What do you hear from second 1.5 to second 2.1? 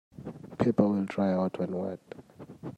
when wet.